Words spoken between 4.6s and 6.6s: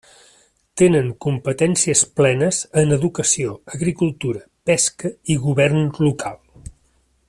pesca i govern local.